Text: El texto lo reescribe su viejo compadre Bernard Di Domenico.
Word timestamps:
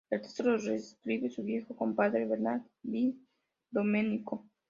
El 0.09 0.19
texto 0.21 0.41
lo 0.41 0.57
reescribe 0.57 1.29
su 1.29 1.43
viejo 1.43 1.75
compadre 1.75 2.25
Bernard 2.25 2.63
Di 2.81 3.23
Domenico. 3.69 4.47